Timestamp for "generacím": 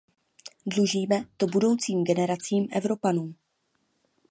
2.03-2.67